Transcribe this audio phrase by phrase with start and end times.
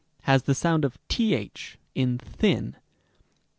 [0.17, 0.19] f.
[0.19, 2.75] @ has the sound of th in thin.